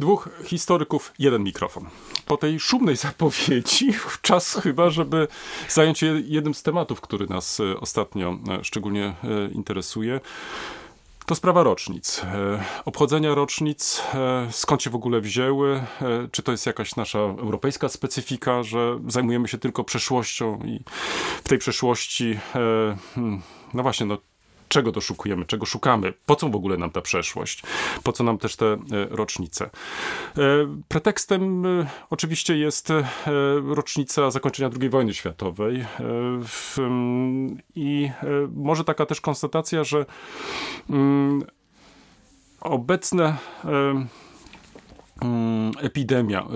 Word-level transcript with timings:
Dwóch 0.00 0.28
historyków, 0.44 1.12
jeden 1.18 1.42
mikrofon. 1.42 1.86
Po 2.26 2.36
tej 2.36 2.60
szumnej 2.60 2.96
zapowiedzi 3.06 3.92
czas 4.22 4.60
chyba, 4.62 4.90
żeby 4.90 5.28
zająć 5.68 5.98
się 5.98 6.20
jednym 6.24 6.54
z 6.54 6.62
tematów, 6.62 7.00
który 7.00 7.26
nas 7.26 7.60
e, 7.60 7.80
ostatnio 7.80 8.38
e, 8.48 8.64
szczególnie 8.64 9.04
e, 9.04 9.14
interesuje. 9.52 10.20
To 11.26 11.34
sprawa 11.34 11.62
rocznic. 11.62 12.22
Obchodzenia 12.84 13.34
rocznic, 13.34 14.02
skąd 14.50 14.82
się 14.82 14.90
w 14.90 14.94
ogóle 14.94 15.20
wzięły? 15.20 15.82
Czy 16.32 16.42
to 16.42 16.52
jest 16.52 16.66
jakaś 16.66 16.96
nasza 16.96 17.18
europejska 17.18 17.88
specyfika, 17.88 18.62
że 18.62 18.98
zajmujemy 19.08 19.48
się 19.48 19.58
tylko 19.58 19.84
przeszłością 19.84 20.58
i 20.64 20.80
w 21.44 21.48
tej 21.48 21.58
przeszłości, 21.58 22.38
hmm, 22.52 23.42
no 23.74 23.82
właśnie, 23.82 24.06
no, 24.06 24.18
czego 24.70 24.92
doszukujemy, 24.92 25.44
czego 25.44 25.66
szukamy, 25.66 26.12
po 26.26 26.36
co 26.36 26.48
w 26.48 26.56
ogóle 26.56 26.76
nam 26.76 26.90
ta 26.90 27.00
przeszłość, 27.00 27.62
po 28.02 28.12
co 28.12 28.24
nam 28.24 28.38
też 28.38 28.56
te 28.56 28.66
e, 28.66 28.78
rocznice. 29.10 29.64
E, 29.64 29.70
pretekstem 30.88 31.66
e, 31.66 31.86
oczywiście 32.10 32.56
jest 32.56 32.88
rocznica 33.68 34.30
zakończenia 34.30 34.70
II 34.80 34.90
wojny 34.90 35.14
światowej 35.14 35.86
i 37.74 38.10
może 38.54 38.84
taka 38.84 39.06
też 39.06 39.20
konstatacja, 39.20 39.84
że 39.84 40.06
mm, 40.90 41.44
obecne 42.60 43.36
mm, 43.64 44.08
epidemia 45.80 46.46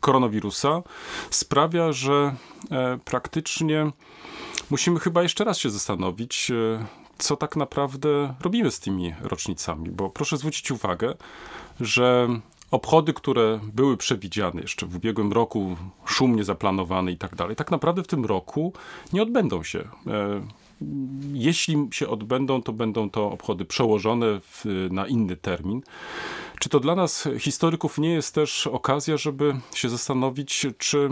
koronawirusa 0.00 0.82
sprawia, 1.30 1.92
że 1.92 2.34
praktycznie 3.04 3.92
musimy 4.70 5.00
chyba 5.00 5.22
jeszcze 5.22 5.44
raz 5.44 5.58
się 5.58 5.70
zastanowić, 5.70 6.50
e, 6.50 6.86
co 7.18 7.36
tak 7.36 7.56
naprawdę 7.56 8.34
robimy 8.40 8.70
z 8.70 8.80
tymi 8.80 9.14
rocznicami, 9.20 9.90
bo 9.90 10.10
proszę 10.10 10.36
zwrócić 10.36 10.70
uwagę, 10.70 11.14
że 11.80 12.28
obchody, 12.70 13.12
które 13.12 13.60
były 13.62 13.96
przewidziane 13.96 14.60
jeszcze 14.60 14.86
w 14.86 14.96
ubiegłym 14.96 15.32
roku, 15.32 15.76
szumnie 16.04 16.44
zaplanowane 16.44 17.12
i 17.12 17.16
tak 17.16 17.34
dalej, 17.34 17.56
tak 17.56 17.70
naprawdę 17.70 18.02
w 18.02 18.06
tym 18.06 18.24
roku 18.24 18.72
nie 19.12 19.22
odbędą 19.22 19.62
się. 19.62 19.88
E, 20.82 20.84
jeśli 21.32 21.88
się 21.90 22.08
odbędą, 22.08 22.62
to 22.62 22.72
będą 22.72 23.10
to 23.10 23.30
obchody 23.30 23.64
przełożone 23.64 24.40
w, 24.40 24.88
na 24.90 25.06
inny 25.06 25.36
termin. 25.36 25.82
Czy 26.58 26.68
to 26.68 26.80
dla 26.80 26.94
nas, 26.94 27.28
historyków, 27.38 27.98
nie 27.98 28.12
jest 28.12 28.34
też 28.34 28.66
okazja, 28.66 29.16
żeby 29.16 29.54
się 29.74 29.88
zastanowić, 29.88 30.66
czy 30.78 31.08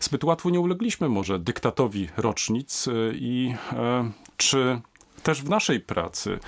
zbyt 0.00 0.24
łatwo 0.24 0.50
nie 0.50 0.60
ulegliśmy 0.60 1.08
może 1.08 1.38
dyktatowi 1.38 2.08
rocznic 2.16 2.86
y, 2.86 3.14
i 3.16 3.54
e, 3.72 4.10
czy 4.36 4.80
też 5.22 5.42
w 5.42 5.48
naszej 5.48 5.80
pracy 5.80 6.38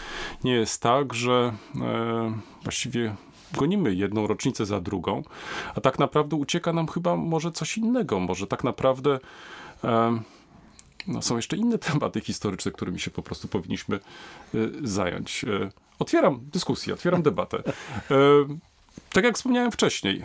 nie 0.44 0.52
jest 0.52 0.82
tak, 0.82 1.14
że 1.14 1.52
e, 1.80 2.32
właściwie 2.62 3.14
gonimy 3.52 3.94
jedną 3.94 4.26
rocznicę 4.26 4.66
za 4.66 4.80
drugą, 4.80 5.22
a 5.74 5.80
tak 5.80 5.98
naprawdę 5.98 6.36
ucieka 6.36 6.72
nam 6.72 6.88
chyba 6.88 7.16
może 7.16 7.52
coś 7.52 7.78
innego. 7.78 8.20
Może 8.20 8.46
tak 8.46 8.64
naprawdę 8.64 9.18
e, 9.84 10.20
no, 11.06 11.22
są 11.22 11.36
jeszcze 11.36 11.56
inne 11.56 11.78
tematy 11.88 12.20
historyczne, 12.20 12.72
którymi 12.72 13.00
się 13.00 13.10
po 13.10 13.22
prostu 13.22 13.48
powinniśmy 13.48 14.00
zająć. 14.82 15.44
Otwieram 15.98 16.40
dyskusję, 16.52 16.94
otwieram 16.94 17.22
debatę. 17.22 17.62
Tak 19.12 19.24
jak 19.24 19.36
wspomniałem 19.36 19.72
wcześniej, 19.72 20.24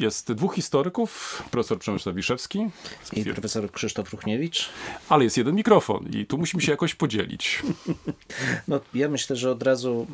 jest 0.00 0.32
dwóch 0.32 0.54
historyków, 0.54 1.42
profesor 1.50 1.78
Przemysław 1.78 2.14
Wiszewski 2.16 2.70
i 3.12 3.24
profesor 3.24 3.72
Krzysztof 3.72 4.12
Ruchniewicz. 4.12 4.68
Ale 5.08 5.24
jest 5.24 5.36
jeden 5.36 5.54
mikrofon 5.54 6.08
i 6.12 6.26
tu 6.26 6.38
musimy 6.38 6.62
się 6.62 6.70
jakoś 6.70 6.94
podzielić. 6.94 7.62
No, 8.68 8.80
ja 8.94 9.08
myślę, 9.08 9.36
że 9.36 9.50
od 9.50 9.62
razu 9.62 10.06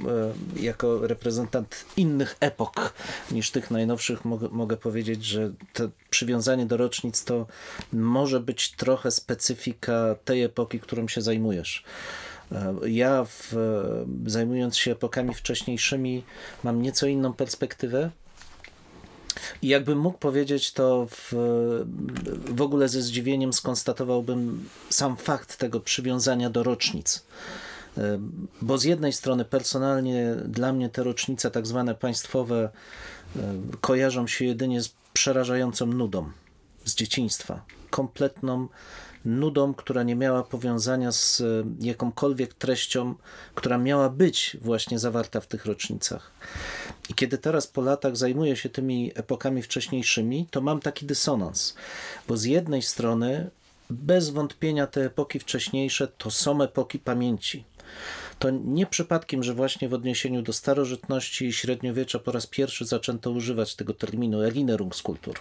e, 0.56 0.62
jako 0.62 1.06
reprezentant 1.06 1.84
innych 1.96 2.36
epok 2.40 2.92
niż 3.30 3.50
tych 3.50 3.70
najnowszych 3.70 4.24
mogę, 4.24 4.48
mogę 4.48 4.76
powiedzieć, 4.76 5.24
że 5.24 5.52
to 5.72 5.88
przywiązanie 6.10 6.66
do 6.66 6.76
rocznic 6.76 7.24
to 7.24 7.46
może 7.92 8.40
być 8.40 8.72
trochę 8.72 9.10
specyfika 9.10 10.14
tej 10.24 10.42
epoki, 10.42 10.80
którą 10.80 11.08
się 11.08 11.22
zajmujesz. 11.22 11.84
E, 12.52 12.74
ja 12.86 13.24
w, 13.24 13.54
zajmując 14.26 14.76
się 14.76 14.92
epokami 14.92 15.34
wcześniejszymi 15.34 16.24
mam 16.64 16.82
nieco 16.82 17.06
inną 17.06 17.32
perspektywę 17.32 18.10
i 19.62 19.68
jakbym 19.68 19.98
mógł 19.98 20.18
powiedzieć, 20.18 20.72
to 20.72 21.06
w, 21.10 21.32
w 22.48 22.62
ogóle 22.62 22.88
ze 22.88 23.02
zdziwieniem 23.02 23.52
skonstatowałbym 23.52 24.68
sam 24.90 25.16
fakt 25.16 25.56
tego 25.56 25.80
przywiązania 25.80 26.50
do 26.50 26.62
rocznic. 26.62 27.24
E, 27.98 28.18
bo 28.62 28.78
z 28.78 28.84
jednej 28.84 29.12
strony 29.12 29.44
personalnie 29.44 30.36
dla 30.44 30.72
mnie 30.72 30.88
te 30.88 31.02
rocznice 31.02 31.50
tak 31.50 31.66
zwane 31.66 31.94
państwowe 31.94 32.70
e, 33.36 33.40
kojarzą 33.80 34.26
się 34.26 34.44
jedynie 34.44 34.82
z 34.82 34.90
przerażającą 35.12 35.86
nudą 35.86 36.30
z 36.84 36.94
dzieciństwa. 36.94 37.62
Kompletną 37.90 38.68
nudą, 39.24 39.74
która 39.74 40.02
nie 40.02 40.14
miała 40.14 40.42
powiązania 40.42 41.12
z 41.12 41.40
e, 41.40 41.44
jakąkolwiek 41.80 42.54
treścią, 42.54 43.14
która 43.54 43.78
miała 43.78 44.08
być 44.08 44.56
właśnie 44.60 44.98
zawarta 44.98 45.40
w 45.40 45.46
tych 45.46 45.66
rocznicach. 45.66 46.30
I 47.08 47.14
kiedy 47.14 47.38
teraz 47.38 47.66
po 47.66 47.82
latach 47.82 48.16
zajmuję 48.16 48.56
się 48.56 48.68
tymi 48.68 49.12
epokami 49.14 49.62
wcześniejszymi, 49.62 50.46
to 50.50 50.60
mam 50.60 50.80
taki 50.80 51.06
dysonans, 51.06 51.74
bo 52.28 52.36
z 52.36 52.44
jednej 52.44 52.82
strony 52.82 53.50
bez 53.90 54.30
wątpienia 54.30 54.86
te 54.86 55.04
epoki 55.04 55.38
wcześniejsze 55.38 56.08
to 56.08 56.30
są 56.30 56.62
epoki 56.62 56.98
pamięci. 56.98 57.64
To 58.38 58.50
nie 58.50 58.86
przypadkiem, 58.86 59.42
że 59.42 59.54
właśnie 59.54 59.88
w 59.88 59.94
odniesieniu 59.94 60.42
do 60.42 60.52
starożytności 60.52 61.46
i 61.46 61.52
średniowiecza 61.52 62.18
po 62.18 62.32
raz 62.32 62.46
pierwszy 62.46 62.84
zaczęto 62.84 63.30
używać 63.30 63.74
tego 63.74 63.94
terminu 63.94 64.42
Erinnerungskultur, 64.42 65.40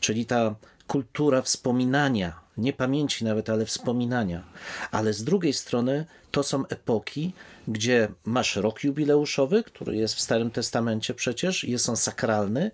czyli 0.00 0.26
ta 0.26 0.54
kultura 0.86 1.42
wspominania, 1.42 2.45
nie 2.58 2.72
pamięci 2.72 3.24
nawet, 3.24 3.50
ale 3.50 3.66
wspominania. 3.66 4.42
Ale 4.90 5.12
z 5.12 5.24
drugiej 5.24 5.52
strony 5.52 6.06
to 6.30 6.42
są 6.42 6.66
epoki, 6.66 7.32
gdzie 7.68 8.08
masz 8.24 8.56
rok 8.56 8.84
jubileuszowy, 8.84 9.62
który 9.62 9.96
jest 9.96 10.14
w 10.14 10.20
Starym 10.20 10.50
Testamencie 10.50 11.14
przecież, 11.14 11.64
jest 11.64 11.88
on 11.88 11.96
sakralny, 11.96 12.70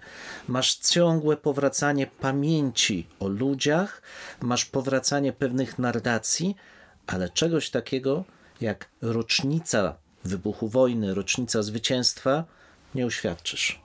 masz 0.48 0.75
ciągłe 0.75 1.37
powracanie 1.37 2.06
pamięci 2.06 3.06
o 3.20 3.28
ludziach, 3.28 4.03
masz 4.41 4.65
powracanie 4.65 5.32
pewnych 5.32 5.78
narracji, 5.78 6.56
ale 7.06 7.28
czegoś 7.31 7.70
takiego 7.70 8.25
jak 8.60 8.88
rocznica 9.03 9.97
wybuchu 10.25 10.69
wojny, 10.69 11.14
rocznica 11.14 11.62
zwycięstwa 11.62 12.44
nie 12.94 13.06
uświadczysz. 13.06 13.81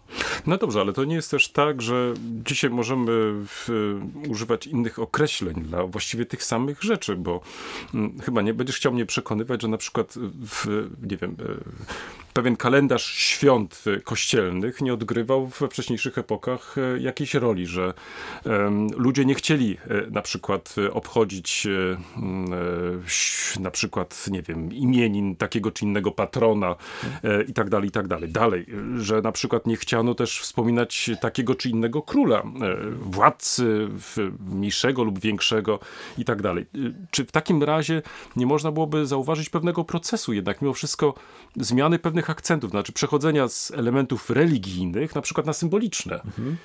No 0.47 0.57
dobrze, 0.57 0.81
ale 0.81 0.93
to 0.93 1.03
nie 1.03 1.15
jest 1.15 1.31
też 1.31 1.49
tak, 1.49 1.81
że 1.81 2.13
dzisiaj 2.45 2.69
możemy 2.69 3.11
w, 3.45 3.69
używać 4.29 4.67
innych 4.67 4.99
określeń 4.99 5.55
dla 5.55 5.83
właściwie 5.83 6.25
tych 6.25 6.43
samych 6.43 6.83
rzeczy, 6.83 7.15
bo 7.15 7.41
hmm, 7.91 8.19
chyba 8.19 8.41
nie 8.41 8.53
będziesz 8.53 8.75
chciał 8.75 8.93
mnie 8.93 9.05
przekonywać, 9.05 9.61
że 9.61 9.67
na 9.67 9.77
przykład 9.77 10.13
w, 10.47 10.87
nie 11.09 11.17
wiem, 11.17 11.35
e, 11.39 11.43
pewien 12.33 12.55
kalendarz 12.55 13.05
świąt 13.05 13.83
kościelnych 14.03 14.81
nie 14.81 14.93
odgrywał 14.93 15.47
we 15.47 15.67
wcześniejszych 15.67 16.17
epokach 16.17 16.75
e, 16.77 16.99
jakiejś 16.99 17.33
roli, 17.33 17.67
że 17.67 17.93
ludzie 18.97 19.25
nie 19.25 19.35
chcieli 19.35 19.77
e, 19.87 20.11
na 20.11 20.21
przykład 20.21 20.75
obchodzić 20.91 21.67
um, 22.15 22.45
na 23.59 23.71
przykład, 23.71 24.25
nie 24.31 24.41
wiem, 24.41 24.73
imienin 24.73 25.35
takiego 25.35 25.71
czy 25.71 25.85
innego 25.85 26.11
patrona 26.11 26.75
i 27.47 27.53
tak 27.53 27.69
dalej, 27.69 27.89
i 27.89 27.91
tak 27.91 28.07
dalej. 28.07 28.29
Dalej, 28.29 28.65
że 28.97 29.21
na 29.21 29.31
przykład 29.31 29.67
nie 29.67 29.77
chciano 29.77 30.06
chciano 30.07 30.15
też 30.15 30.39
wspominać 30.39 31.09
takiego 31.21 31.55
czy 31.55 31.69
innego 31.69 32.01
króla, 32.01 32.39
e, 32.39 32.43
władcy 32.91 33.87
mniejszego 34.39 35.03
lub 35.03 35.19
większego 35.19 35.79
i 36.17 36.25
tak 36.25 36.41
dalej. 36.41 36.65
E, 36.75 36.77
czy 37.11 37.25
w 37.25 37.31
takim 37.31 37.63
razie 37.63 38.01
nie 38.35 38.45
można 38.45 38.71
byłoby 38.71 39.05
zauważyć 39.05 39.49
pewnego 39.49 39.83
procesu 39.83 40.33
jednak, 40.33 40.61
mimo 40.61 40.73
wszystko 40.73 41.13
zmiany 41.55 41.99
pewnych 41.99 42.29
akcentów, 42.29 42.71
znaczy 42.71 42.91
przechodzenia 42.91 43.47
z 43.47 43.71
elementów 43.71 44.29
religijnych 44.29 45.15
na 45.15 45.21
przykład 45.21 45.45
na 45.45 45.53
symboliczne? 45.53 46.15
Mhm. 46.15 46.57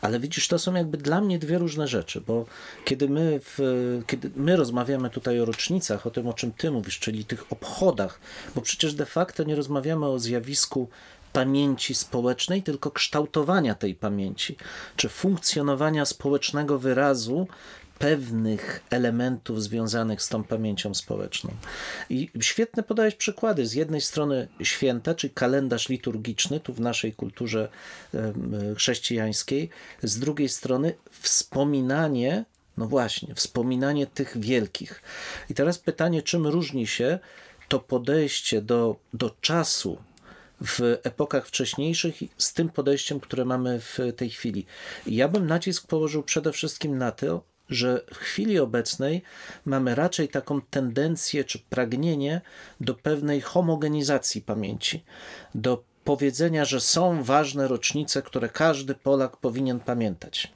Ale 0.00 0.20
widzisz, 0.20 0.48
to 0.48 0.58
są 0.58 0.74
jakby 0.74 0.98
dla 0.98 1.20
mnie 1.20 1.38
dwie 1.38 1.58
różne 1.58 1.88
rzeczy, 1.88 2.20
bo 2.20 2.46
kiedy 2.84 3.08
my, 3.08 3.40
w, 3.42 3.58
kiedy 4.06 4.30
my 4.36 4.56
rozmawiamy 4.56 5.10
tutaj 5.10 5.40
o 5.40 5.44
rocznicach, 5.44 6.06
o 6.06 6.10
tym, 6.10 6.28
o 6.28 6.32
czym 6.32 6.52
ty 6.52 6.70
mówisz, 6.70 6.98
czyli 6.98 7.24
tych 7.24 7.52
obchodach, 7.52 8.20
bo 8.54 8.60
przecież 8.60 8.94
de 8.94 9.06
facto 9.06 9.44
nie 9.44 9.54
rozmawiamy 9.54 10.06
o 10.06 10.18
zjawisku 10.18 10.88
pamięci 11.32 11.94
społecznej, 11.94 12.62
tylko 12.62 12.90
kształtowania 12.90 13.74
tej 13.74 13.94
pamięci, 13.94 14.56
czy 14.96 15.08
funkcjonowania 15.08 16.04
społecznego 16.04 16.78
wyrazu 16.78 17.46
pewnych 17.98 18.82
elementów 18.90 19.62
związanych 19.62 20.22
z 20.22 20.28
tą 20.28 20.44
pamięcią 20.44 20.94
społeczną. 20.94 21.50
I 22.10 22.30
świetne 22.40 22.82
podajesz 22.82 23.14
przykłady. 23.14 23.66
Z 23.66 23.74
jednej 23.74 24.00
strony 24.00 24.48
święta, 24.62 25.14
czy 25.14 25.30
kalendarz 25.30 25.88
liturgiczny, 25.88 26.60
tu 26.60 26.74
w 26.74 26.80
naszej 26.80 27.12
kulturze 27.12 27.68
chrześcijańskiej, 28.76 29.68
z 30.02 30.18
drugiej 30.18 30.48
strony 30.48 30.94
wspominanie, 31.10 32.44
no 32.76 32.86
właśnie, 32.86 33.34
wspominanie 33.34 34.06
tych 34.06 34.38
wielkich. 34.38 35.02
I 35.50 35.54
teraz 35.54 35.78
pytanie, 35.78 36.22
czym 36.22 36.46
różni 36.46 36.86
się 36.86 37.18
to 37.68 37.80
podejście 37.80 38.62
do, 38.62 38.96
do 39.14 39.30
czasu 39.40 39.98
w 40.64 40.98
epokach 41.02 41.46
wcześniejszych 41.46 42.14
z 42.38 42.52
tym 42.52 42.68
podejściem, 42.68 43.20
które 43.20 43.44
mamy 43.44 43.80
w 43.80 43.98
tej 44.16 44.30
chwili. 44.30 44.66
Ja 45.06 45.28
bym 45.28 45.46
nacisk 45.46 45.86
położył 45.86 46.22
przede 46.22 46.52
wszystkim 46.52 46.98
na 46.98 47.12
to, 47.12 47.42
że 47.68 48.04
w 48.14 48.16
chwili 48.16 48.58
obecnej 48.58 49.22
mamy 49.64 49.94
raczej 49.94 50.28
taką 50.28 50.60
tendencję 50.60 51.44
czy 51.44 51.58
pragnienie 51.58 52.40
do 52.80 52.94
pewnej 52.94 53.40
homogenizacji 53.40 54.42
pamięci, 54.42 55.04
do 55.54 55.84
powiedzenia, 56.04 56.64
że 56.64 56.80
są 56.80 57.22
ważne 57.22 57.68
rocznice, 57.68 58.22
które 58.22 58.48
każdy 58.48 58.94
Polak 58.94 59.36
powinien 59.36 59.80
pamiętać. 59.80 60.52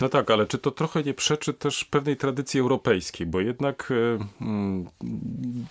No 0.00 0.08
tak, 0.08 0.30
ale 0.30 0.46
czy 0.46 0.58
to 0.58 0.70
trochę 0.70 1.02
nie 1.02 1.14
przeczy 1.14 1.54
też 1.54 1.84
pewnej 1.84 2.16
tradycji 2.16 2.60
europejskiej, 2.60 3.26
bo 3.26 3.40
jednak 3.40 3.92
e, 3.92 4.44
mm, 4.44 4.88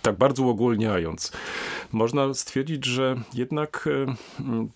tak 0.02 0.18
bardzo 0.18 0.42
uogólniając, 0.42 1.32
można 1.92 2.34
stwierdzić, 2.34 2.84
że 2.84 3.16
jednak 3.34 3.88
e, 3.88 4.14
mm, 4.42 4.68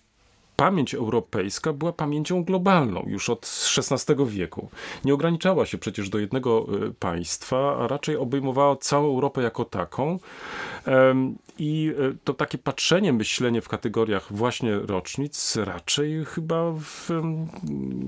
pamięć 0.59 0.95
europejska 0.95 1.73
była 1.73 1.93
pamięcią 1.93 2.43
globalną 2.43 3.03
już 3.07 3.29
od 3.29 3.51
XVI 3.77 4.25
wieku. 4.25 4.69
Nie 5.05 5.13
ograniczała 5.13 5.65
się 5.65 5.77
przecież 5.77 6.09
do 6.09 6.19
jednego 6.19 6.65
e, 6.87 6.91
państwa, 6.99 7.77
a 7.77 7.87
raczej 7.87 8.17
obejmowała 8.17 8.75
całą 8.75 9.07
Europę 9.07 9.41
jako 9.41 9.65
taką. 9.65 10.19
I 11.59 11.93
e, 11.99 12.13
to 12.23 12.33
takie 12.33 12.57
patrzenie, 12.57 13.13
myślenie 13.13 13.61
w 13.61 13.69
kategoriach 13.69 14.33
właśnie 14.33 14.75
rocznic 14.75 15.55
raczej 15.55 16.25
chyba 16.25 16.71
w, 16.71 17.09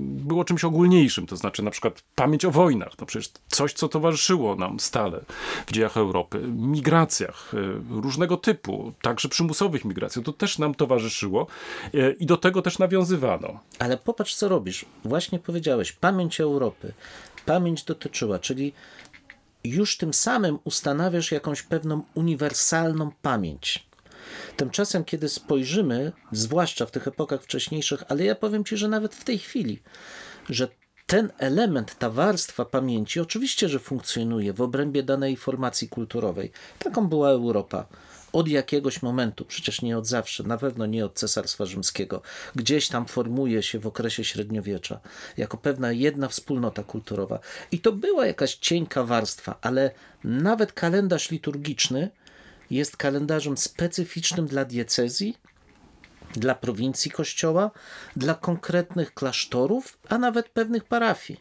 było 0.02 0.44
czymś 0.44 0.64
ogólniejszym. 0.64 1.26
To 1.26 1.36
znaczy 1.36 1.62
na 1.62 1.70
przykład 1.70 2.02
pamięć 2.14 2.44
o 2.44 2.50
wojnach. 2.50 2.96
To 2.96 3.06
przecież 3.06 3.32
coś, 3.48 3.72
co 3.72 3.88
towarzyszyło 3.88 4.56
nam 4.56 4.80
stale 4.80 5.20
w 5.66 5.72
dziejach 5.72 5.96
Europy. 5.96 6.38
Migracjach 6.48 7.52
e, 7.54 8.00
różnego 8.00 8.36
typu, 8.36 8.92
także 9.02 9.28
przymusowych 9.28 9.84
migracjach. 9.84 10.24
To 10.24 10.32
też 10.32 10.58
nam 10.58 10.74
towarzyszyło 10.74 11.46
i 12.18 12.26
do 12.26 12.36
tego 12.42 12.62
też 12.62 12.78
nawiązywano. 12.78 13.60
Ale 13.78 13.96
popatrz, 13.96 14.34
co 14.34 14.48
robisz. 14.48 14.84
Właśnie 15.04 15.38
powiedziałeś, 15.38 15.92
pamięć 15.92 16.40
Europy. 16.40 16.92
Pamięć 17.46 17.84
dotyczyła, 17.84 18.38
czyli 18.38 18.72
już 19.64 19.96
tym 19.96 20.14
samym 20.14 20.58
ustanawiasz 20.64 21.32
jakąś 21.32 21.62
pewną 21.62 22.02
uniwersalną 22.14 23.10
pamięć. 23.22 23.86
Tymczasem, 24.56 25.04
kiedy 25.04 25.28
spojrzymy, 25.28 26.12
zwłaszcza 26.32 26.86
w 26.86 26.90
tych 26.90 27.08
epokach 27.08 27.42
wcześniejszych, 27.42 28.04
ale 28.08 28.24
ja 28.24 28.34
powiem 28.34 28.64
Ci, 28.64 28.76
że 28.76 28.88
nawet 28.88 29.14
w 29.14 29.24
tej 29.24 29.38
chwili, 29.38 29.82
że 30.50 30.68
ten 31.06 31.32
element, 31.38 31.98
ta 31.98 32.10
warstwa 32.10 32.64
pamięci, 32.64 33.20
oczywiście, 33.20 33.68
że 33.68 33.78
funkcjonuje 33.78 34.52
w 34.52 34.60
obrębie 34.60 35.02
danej 35.02 35.36
formacji 35.36 35.88
kulturowej. 35.88 36.52
Taką 36.78 37.08
była 37.08 37.30
Europa 37.30 37.86
od 38.32 38.48
jakiegoś 38.48 39.02
momentu, 39.02 39.44
przecież 39.44 39.82
nie 39.82 39.98
od 39.98 40.06
zawsze, 40.06 40.42
na 40.42 40.58
pewno 40.58 40.86
nie 40.86 41.04
od 41.04 41.14
Cesarstwa 41.14 41.66
Rzymskiego, 41.66 42.22
gdzieś 42.54 42.88
tam 42.88 43.06
formuje 43.06 43.62
się 43.62 43.78
w 43.78 43.86
okresie 43.86 44.24
średniowiecza, 44.24 45.00
jako 45.36 45.56
pewna 45.56 45.92
jedna 45.92 46.28
wspólnota 46.28 46.82
kulturowa. 46.82 47.38
I 47.72 47.78
to 47.78 47.92
była 47.92 48.26
jakaś 48.26 48.54
cienka 48.54 49.04
warstwa, 49.04 49.58
ale 49.60 49.90
nawet 50.24 50.72
kalendarz 50.72 51.30
liturgiczny 51.30 52.10
jest 52.70 52.96
kalendarzem 52.96 53.56
specyficznym 53.56 54.46
dla 54.46 54.64
diecezji, 54.64 55.36
dla 56.36 56.54
prowincji 56.54 57.10
kościoła, 57.10 57.70
dla 58.16 58.34
konkretnych 58.34 59.14
klasztorów, 59.14 59.98
a 60.08 60.18
nawet 60.18 60.48
pewnych 60.48 60.84
parafii. 60.84 61.40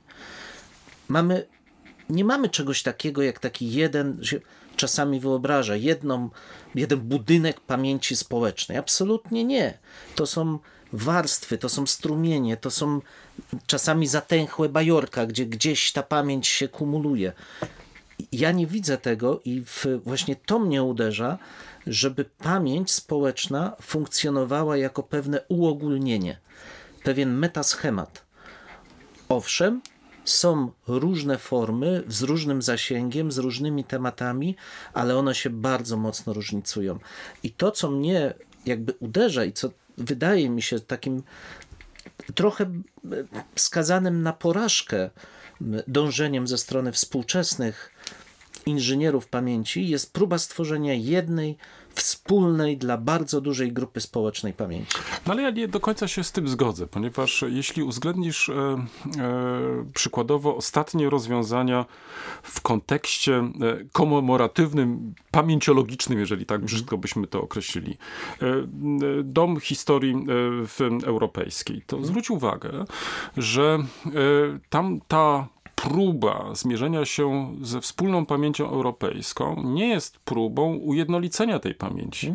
Mamy, 1.08 1.48
nie 2.10 2.26
mamy 2.26 2.50
czegoś 2.50 2.84
takiego 2.84 3.22
jak 3.22 3.40
taki 3.40 3.72
jeden, 3.72 4.18
czasami 4.82 5.20
wyobraża, 5.20 5.76
jedną, 5.76 6.30
jeden 6.76 7.00
budynek 7.00 7.60
pamięci 7.60 8.16
społecznej. 8.16 8.78
Absolutnie 8.78 9.44
nie. 9.44 9.78
To 10.16 10.26
są 10.28 10.60
warstwy, 10.94 11.58
to 11.58 11.70
są 11.70 11.88
strumienie, 11.88 12.58
to 12.58 12.72
są 12.72 13.02
czasami 13.68 14.08
zatęchłe 14.08 14.70
bajorka, 14.70 15.26
gdzie 15.26 15.46
gdzieś 15.46 15.92
ta 15.92 16.04
pamięć 16.04 16.48
się 16.48 16.68
kumuluje. 16.68 17.34
Ja 18.32 18.52
nie 18.52 18.68
widzę 18.68 18.98
tego 18.98 19.42
i 19.46 19.62
w, 19.66 19.86
właśnie 20.04 20.36
to 20.36 20.60
mnie 20.60 20.84
uderza, 20.84 21.38
żeby 21.88 22.26
pamięć 22.26 22.92
społeczna 22.92 23.76
funkcjonowała 23.82 24.78
jako 24.78 25.04
pewne 25.04 25.42
uogólnienie, 25.48 26.38
pewien 27.04 27.38
metaschemat. 27.38 28.26
Owszem, 29.30 29.82
są 30.26 30.72
różne 30.88 31.38
formy 31.38 32.04
z 32.08 32.22
różnym 32.22 32.62
zasięgiem, 32.62 33.32
z 33.32 33.38
różnymi 33.38 33.84
tematami, 33.84 34.56
ale 34.94 35.18
one 35.18 35.36
się 35.36 35.50
bardzo 35.50 35.98
mocno 35.98 36.34
różnicują. 36.34 37.00
I 37.44 37.52
to, 37.52 37.72
co 37.72 37.92
mnie 37.92 38.34
jakby 38.66 38.94
uderza 39.00 39.46
i 39.46 39.54
co 39.54 39.72
wydaje 39.98 40.50
mi 40.50 40.62
się 40.62 40.80
takim 40.80 41.24
trochę 42.36 42.72
skazanym 43.56 44.22
na 44.22 44.34
porażkę 44.34 45.10
dążeniem 45.88 46.48
ze 46.48 46.58
strony 46.58 46.92
współczesnych 46.92 47.92
inżynierów 48.66 49.28
pamięci, 49.28 49.90
jest 49.90 50.14
próba 50.14 50.38
stworzenia 50.38 50.94
jednej 50.94 51.58
wspólnej 51.94 52.78
dla 52.78 52.98
bardzo 52.98 53.42
dużej 53.42 53.72
grupy 53.74 54.02
społecznej 54.02 54.54
pamięci. 54.54 54.98
No 55.26 55.34
ale 55.34 55.42
ja 55.42 55.50
nie 55.50 55.68
do 55.68 55.80
końca 55.80 56.08
się 56.08 56.24
z 56.24 56.32
tym 56.32 56.48
zgodzę, 56.48 56.88
ponieważ 56.88 57.44
jeśli 57.48 57.84
uwzględnisz 57.84 58.50
e, 58.50 58.54
e, 58.54 58.86
przykładowo 59.94 60.56
ostatnie 60.56 61.10
rozwiązania 61.10 61.86
w 62.44 62.62
kontekście 62.62 63.38
e, 63.38 63.52
komemoratywnym, 63.92 65.14
pamięciologicznym, 65.32 66.20
jeżeli 66.20 66.46
tak 66.46 66.66
brzydko 66.66 66.98
byśmy 66.98 67.28
to 67.28 67.42
określili, 67.42 67.98
e, 68.42 68.46
dom 69.24 69.60
historii 69.60 70.14
e, 70.14 70.18
w, 70.68 70.80
europejskiej, 71.04 71.84
to 71.88 72.06
zwróć 72.06 72.30
uwagę, 72.30 72.86
że 73.38 73.80
e, 74.06 74.12
tam 74.70 75.02
ta 75.08 75.48
próba 75.82 76.50
zmierzenia 76.54 77.06
się 77.06 77.56
ze 77.62 77.82
wspólną 77.82 78.26
pamięcią 78.26 78.70
europejską 78.70 79.64
nie 79.64 79.88
jest 79.88 80.20
próbą 80.20 80.76
ujednolicenia 80.76 81.60
tej 81.60 81.76
pamięci. 81.76 82.34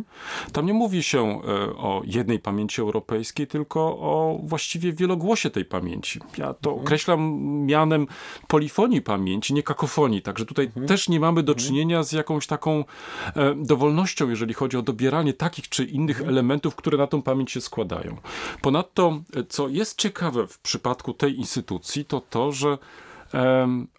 Tam 0.53 0.67
nie 0.67 0.75
mówi 0.75 1.03
się 1.03 1.41
e, 1.43 1.43
o 1.77 2.03
jednej 2.05 2.39
pamięci 2.39 2.81
europejskiej, 2.81 3.47
tylko 3.47 3.81
o 3.81 4.41
właściwie 4.43 4.93
wielogłosie 4.93 5.51
tej 5.51 5.65
pamięci. 5.65 6.21
Ja 6.39 6.55
to 6.55 6.71
mhm. 6.71 6.87
określam 6.87 7.41
mianem 7.67 8.07
polifonii 8.49 9.03
pamięci, 9.03 9.55
nie 9.55 9.63
kakofonii. 9.63 10.23
Także 10.23 10.47
tutaj 10.47 10.67
mhm. 10.67 10.87
też 10.87 11.09
nie 11.09 11.21
mamy 11.21 11.43
do 11.43 11.53
mhm. 11.53 11.69
czynienia 11.69 12.03
z 12.03 12.13
jakąś 12.13 12.47
taką 12.47 12.85
e, 13.35 13.55
dowolnością, 13.55 14.29
jeżeli 14.29 14.55
chodzi 14.55 14.77
o 14.77 14.83
dobieranie 14.83 15.33
takich 15.33 15.69
czy 15.69 15.85
innych 15.85 16.21
elementów, 16.21 16.77
które 16.77 16.99
na 16.99 17.07
tą 17.07 17.23
pamięć 17.23 17.51
się 17.51 17.61
składają. 17.61 18.17
Ponadto, 18.63 19.21
e, 19.37 19.45
co 19.45 19.69
jest 19.69 19.99
ciekawe 19.99 20.47
w 20.47 20.59
przypadku 20.59 21.15
tej 21.15 21.37
instytucji, 21.37 22.05
to 22.05 22.21
to, 22.21 22.53
że 22.53 22.79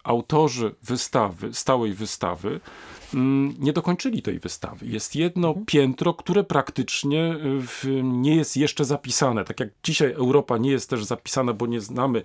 autorzy 0.04 0.74
wystawy, 0.82 1.54
stałej 1.54 1.94
wystawy, 1.94 2.60
nie 3.58 3.72
dokończyli 3.72 4.22
tej 4.22 4.38
wystawy. 4.38 4.86
Jest 4.86 5.16
jedno 5.16 5.48
mhm. 5.48 5.66
piętro, 5.66 6.14
które 6.14 6.44
praktycznie 6.44 7.36
w, 7.42 8.00
nie 8.02 8.36
jest 8.36 8.56
jeszcze 8.56 8.84
zapisane. 8.84 9.44
Tak 9.44 9.60
jak 9.60 9.68
dzisiaj 9.82 10.12
Europa 10.12 10.58
nie 10.58 10.70
jest 10.70 10.90
też 10.90 11.04
zapisana, 11.04 11.52
bo 11.52 11.66
nie 11.66 11.80
znamy 11.80 12.22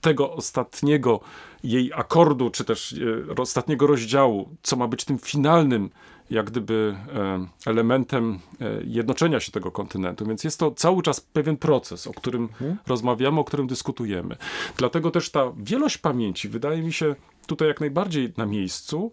tego 0.00 0.32
ostatniego 0.32 1.20
jej 1.64 1.92
akordu, 1.94 2.50
czy 2.50 2.64
też 2.64 2.94
e, 3.38 3.42
ostatniego 3.42 3.86
rozdziału, 3.86 4.48
co 4.62 4.76
ma 4.76 4.88
być 4.88 5.04
tym 5.04 5.18
finalnym 5.18 5.90
jak 6.30 6.50
gdyby 6.50 6.96
e, 7.14 7.46
elementem 7.66 8.38
e, 8.60 8.66
jednoczenia 8.84 9.40
się 9.40 9.52
tego 9.52 9.70
kontynentu. 9.70 10.26
Więc 10.26 10.44
jest 10.44 10.60
to 10.60 10.70
cały 10.70 11.02
czas 11.02 11.20
pewien 11.20 11.56
proces, 11.56 12.06
o 12.06 12.12
którym 12.12 12.42
mhm. 12.42 12.76
rozmawiamy, 12.86 13.40
o 13.40 13.44
którym 13.44 13.66
dyskutujemy. 13.66 14.36
Dlatego 14.76 15.10
też 15.10 15.30
ta 15.30 15.52
wielość 15.56 15.98
pamięci 15.98 16.48
wydaje 16.48 16.82
mi 16.82 16.92
się 16.92 17.14
tutaj 17.46 17.68
jak 17.68 17.80
najbardziej 17.80 18.32
na 18.36 18.46
miejscu 18.46 19.10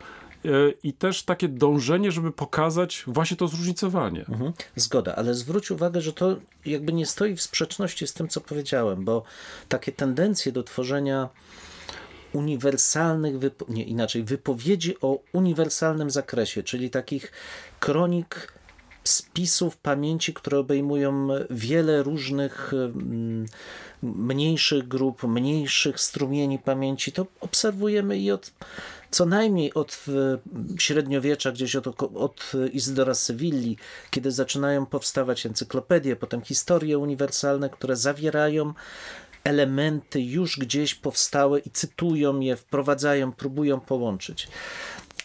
i 0.84 0.94
też 0.94 1.24
takie 1.24 1.48
dążenie, 1.48 2.12
żeby 2.12 2.32
pokazać 2.32 3.04
właśnie 3.08 3.38
to 3.38 3.48
zróżnicowanie. 3.48 4.26
Mhm. 4.30 4.54
Zgoda, 4.76 5.16
ale 5.16 5.34
zwróć 5.34 5.72
uwagę, 5.72 6.02
że 6.02 6.14
to 6.14 6.36
jakby 6.66 6.94
nie 6.94 7.06
stoi 7.06 7.36
w 7.36 7.42
sprzeczności 7.42 8.08
z 8.08 8.14
tym, 8.14 8.28
co 8.28 8.42
powiedziałem, 8.42 9.06
bo 9.06 9.24
takie 9.70 9.92
tendencje 9.92 10.52
do 10.52 10.64
tworzenia 10.64 11.30
uniwersalnych, 12.34 13.36
nie 13.70 13.84
inaczej, 13.84 14.24
wypowiedzi 14.24 14.96
o 15.02 15.20
uniwersalnym 15.34 16.10
zakresie, 16.10 16.64
czyli 16.64 16.90
takich 16.90 17.32
kronik 17.80 18.54
spisów 19.04 19.78
pamięci, 19.78 20.34
które 20.34 20.60
obejmują 20.60 21.28
wiele 21.50 22.04
różnych 22.04 22.74
mm, 22.74 23.46
mniejszych 24.02 24.88
grup, 24.88 25.24
mniejszych 25.24 26.00
strumieni 26.00 26.60
pamięci. 26.60 27.12
To 27.12 27.26
obserwujemy 27.42 28.18
i 28.18 28.32
od 28.32 28.52
co 29.12 29.26
najmniej 29.26 29.74
od 29.74 30.06
średniowiecza, 30.80 31.52
gdzieś 31.52 31.76
od, 31.76 31.88
od 32.16 32.52
Izydora 32.72 33.14
Sewilli, 33.14 33.78
kiedy 34.10 34.32
zaczynają 34.32 34.86
powstawać 34.86 35.46
encyklopedie, 35.46 36.16
potem 36.16 36.42
historie 36.42 36.98
uniwersalne, 36.98 37.70
które 37.70 37.96
zawierają 37.96 38.74
elementy 39.44 40.22
już 40.22 40.60
gdzieś 40.60 40.96
powstałe 40.96 41.60
i 41.60 41.70
cytują 41.70 42.40
je, 42.40 42.56
wprowadzają, 42.56 43.32
próbują 43.32 43.80
połączyć. 43.80 44.48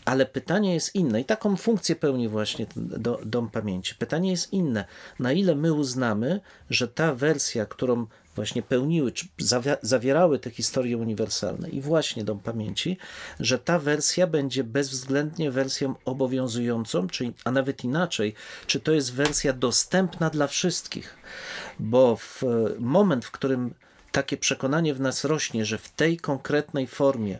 Ale 0.08 0.26
pytanie 0.26 0.74
jest 0.74 0.94
inne 0.94 1.20
i 1.20 1.24
taką 1.24 1.56
funkcję 1.56 1.96
pełni 1.96 2.28
właśnie 2.28 2.66
do, 2.76 3.20
Dom 3.24 3.50
Pamięci. 3.50 3.94
Pytanie 3.94 4.30
jest 4.30 4.52
inne, 4.52 4.84
na 5.18 5.32
ile 5.32 5.54
my 5.54 5.72
uznamy, 5.72 6.40
że 6.70 6.88
ta 6.88 7.14
wersja, 7.14 7.66
którą 7.66 8.06
właśnie 8.34 8.62
pełniły, 8.62 9.12
czy 9.12 9.26
zawierały 9.82 10.38
te 10.38 10.50
historie 10.50 10.96
uniwersalne 10.96 11.68
i 11.68 11.80
właśnie 11.80 12.24
Dom 12.24 12.40
Pamięci, 12.40 12.96
że 13.40 13.58
ta 13.58 13.78
wersja 13.78 14.26
będzie 14.26 14.64
bezwzględnie 14.64 15.50
wersją 15.50 15.94
obowiązującą, 16.04 17.08
czyli, 17.08 17.32
a 17.44 17.50
nawet 17.50 17.84
inaczej, 17.84 18.34
czy 18.66 18.80
to 18.80 18.92
jest 18.92 19.12
wersja 19.12 19.52
dostępna 19.52 20.30
dla 20.30 20.46
wszystkich. 20.46 21.16
Bo 21.78 22.16
w 22.16 22.42
moment, 22.78 23.24
w 23.24 23.30
którym 23.30 23.74
takie 24.12 24.36
przekonanie 24.36 24.94
w 24.94 25.00
nas 25.00 25.24
rośnie, 25.24 25.64
że 25.64 25.78
w 25.78 25.88
tej 25.88 26.16
konkretnej 26.16 26.86
formie 26.86 27.38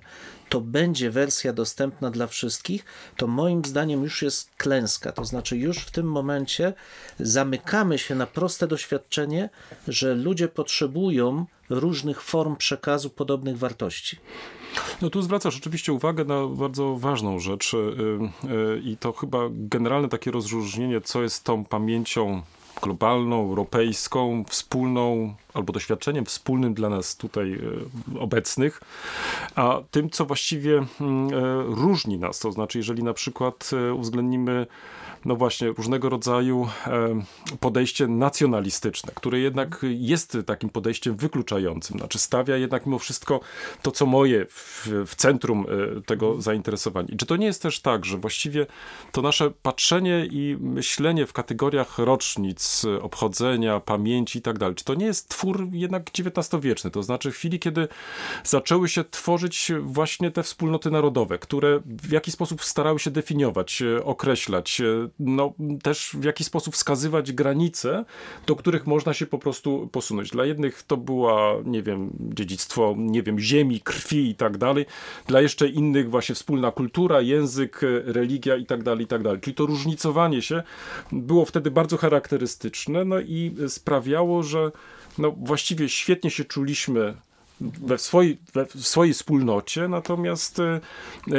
to 0.49 0.61
będzie 0.61 1.11
wersja 1.11 1.53
dostępna 1.53 2.11
dla 2.11 2.27
wszystkich, 2.27 2.85
to 3.17 3.27
moim 3.27 3.65
zdaniem 3.65 4.03
już 4.03 4.23
jest 4.23 4.51
klęska. 4.57 5.13
To 5.13 5.25
znaczy, 5.25 5.57
już 5.57 5.79
w 5.79 5.91
tym 5.91 6.07
momencie 6.11 6.73
zamykamy 7.21 7.99
się 7.99 8.15
na 8.15 8.27
proste 8.27 8.67
doświadczenie, 8.67 9.51
że 9.89 10.15
ludzie 10.15 10.49
potrzebują 10.49 11.47
różnych 11.71 12.23
form 12.23 12.57
przekazu 12.57 13.11
podobnych 13.11 13.59
wartości. 13.59 14.17
No 15.03 15.11
tu 15.11 15.23
zwracasz 15.23 15.57
oczywiście 15.57 15.93
uwagę 15.93 16.25
na 16.25 16.47
bardzo 16.47 16.97
ważną 16.97 17.39
rzecz 17.39 17.75
y, 17.75 17.77
y, 17.77 18.81
i 18.85 18.97
to 18.97 19.13
chyba 19.13 19.39
generalne 19.51 20.09
takie 20.09 20.31
rozróżnienie, 20.31 21.01
co 21.01 21.23
jest 21.23 21.45
tą 21.45 21.65
pamięcią 21.65 22.43
globalną, 22.81 23.43
europejską, 23.43 24.45
wspólną, 24.49 25.35
albo 25.55 25.73
doświadczeniem 25.73 26.25
wspólnym 26.25 26.75
dla 26.75 26.89
nas 26.89 27.17
tutaj 27.17 27.53
e, 27.53 28.21
obecnych, 28.21 28.81
a 29.55 29.81
tym, 29.91 30.11
co 30.11 30.25
właściwie 30.25 30.85
mm, 31.01 31.29
e, 31.29 31.63
różni 31.63 32.19
nas. 32.19 32.39
To 32.39 32.53
znaczy, 32.53 32.79
jeżeli 32.79 33.03
na 33.03 33.15
przykład 33.15 33.71
e, 33.73 33.95
uwzględnimy 33.95 34.67
no 35.25 35.37
właśnie, 35.37 35.69
różnego 35.69 36.09
rodzaju 36.09 36.69
podejście 37.61 38.07
nacjonalistyczne, 38.07 39.13
które 39.15 39.39
jednak 39.41 39.81
jest 39.83 40.39
takim 40.47 40.71
podejściem 40.71 41.17
wykluczającym. 41.17 41.99
Znaczy 41.99 42.19
stawia 42.19 42.57
jednak 42.57 42.87
mimo 42.87 42.99
wszystko 42.99 43.41
to, 43.83 43.91
co 43.91 44.07
moje 44.07 44.47
w, 44.47 44.89
w 45.07 45.15
centrum 45.15 45.67
tego 46.07 46.41
zainteresowania. 46.41 47.09
I 47.13 47.17
czy 47.17 47.27
to 47.27 47.37
nie 47.37 47.47
jest 47.47 47.63
też 47.63 47.81
tak, 47.81 48.05
że 48.05 48.19
właściwie 48.19 48.67
to 49.13 49.23
nasze 49.23 49.51
patrzenie 49.51 50.27
i 50.31 50.57
myślenie 50.61 51.27
w 51.27 51.33
kategoriach 51.33 51.99
rocznic, 51.99 52.85
obchodzenia, 53.03 53.81
pamięci 53.81 54.39
i 54.39 54.43
tak 54.43 54.59
dalej, 54.59 54.75
czy 54.75 54.85
to 54.85 54.95
nie 54.95 55.07
jest 55.07 55.29
twór 55.29 55.49
twór 55.49 55.69
jednak 55.73 56.11
XIX-wieczny, 56.19 56.91
to 56.91 57.03
znaczy 57.03 57.31
w 57.31 57.35
chwili, 57.35 57.59
kiedy 57.59 57.89
zaczęły 58.45 58.89
się 58.89 59.05
tworzyć 59.05 59.73
właśnie 59.81 60.31
te 60.31 60.43
wspólnoty 60.43 60.91
narodowe, 60.91 61.39
które 61.39 61.81
w 61.85 62.13
jakiś 62.13 62.35
sposób 62.35 62.65
starały 62.65 62.99
się 62.99 63.11
definiować, 63.11 63.83
e, 63.83 64.05
określać, 64.05 64.81
e, 64.81 65.08
no 65.19 65.55
też 65.83 66.11
w 66.21 66.25
jakiś 66.25 66.47
sposób 66.47 66.75
wskazywać 66.75 67.33
granice, 67.33 68.05
do 68.47 68.57
których 68.57 68.87
można 68.87 69.15
się 69.15 69.27
po 69.27 69.39
prostu 69.39 69.89
posunąć. 69.93 70.31
Dla 70.31 70.45
jednych 70.45 70.83
to 70.83 70.97
była, 70.97 71.55
nie 71.65 71.83
wiem, 71.83 72.11
dziedzictwo, 72.21 72.95
nie 72.99 73.23
wiem, 73.23 73.39
ziemi, 73.39 73.81
krwi 73.81 74.31
i 74.31 74.35
tak 74.35 74.59
dalej, 74.59 74.87
dla 75.27 75.41
jeszcze 75.41 75.69
innych 75.69 76.11
właśnie 76.11 76.35
wspólna 76.35 76.71
kultura, 76.71 77.21
język, 77.21 77.81
religia 78.05 78.57
i 78.57 78.67
tak 78.67 78.83
dalej, 78.83 79.05
i 79.05 79.09
tak 79.09 79.23
dalej. 79.23 79.41
Czyli 79.41 79.55
to 79.55 79.67
różnicowanie 79.67 80.43
się 80.43 80.63
było 81.13 81.45
wtedy 81.45 81.71
bardzo 81.71 81.97
charakterystyczne, 81.97 83.05
no 83.05 83.21
i 83.21 83.55
sprawiało, 83.69 84.43
że 84.43 84.73
no 85.19 85.31
właściwie 85.31 85.89
świetnie 85.89 86.31
się 86.31 86.45
czuliśmy 86.45 87.15
we 87.61 87.99
swojej, 87.99 88.39
we 88.55 88.67
swojej 88.67 89.15
wspólnocie, 89.15 89.89
natomiast 89.89 90.61
e, 90.61 90.81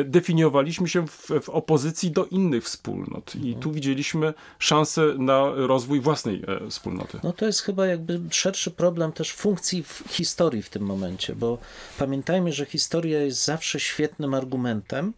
definiowaliśmy 0.04 0.88
się 0.88 1.08
w, 1.08 1.28
w, 1.42 1.50
opozycji 1.50 2.12
do 2.12 2.26
innych 2.26 2.64
wspólnot 2.64 3.36
i 3.36 3.56
tu 3.56 3.72
widzieliśmy 3.72 4.34
szansę 4.60 5.02
na 5.18 5.52
rozwój 5.56 6.00
własnej 6.00 6.44
e, 6.48 6.70
wspólnoty. 6.70 7.20
No 7.24 7.34
to 7.34 7.46
jest 7.46 7.62
chyba 7.62 7.88
jakby 7.88 8.22
szerszy 8.32 8.72
problem 8.72 9.12
też 9.12 9.34
funkcji 9.34 9.84
w 9.84 10.04
historii 10.10 10.64
w 10.64 10.70
tym 10.70 10.84
momencie, 10.84 11.36
bo 11.36 11.58
pamiętajmy, 11.98 12.54
że 12.54 12.66
historia 12.66 13.22
jest 13.22 13.46
zawsze 13.46 13.80
świetnym 13.80 14.34
argumentem, 14.34 15.14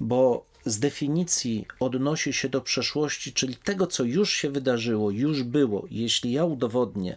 bo 0.00 0.44
z 0.66 0.78
definicji 0.78 1.66
odnosi 1.80 2.32
się 2.32 2.48
do 2.48 2.60
przeszłości, 2.60 3.32
czyli 3.32 3.56
tego, 3.56 3.86
co 3.86 4.04
już 4.04 4.32
się 4.32 4.50
wydarzyło, 4.50 5.10
już 5.10 5.42
było. 5.42 5.86
Jeśli 5.90 6.32
ja 6.32 6.44
udowodnię, 6.44 7.16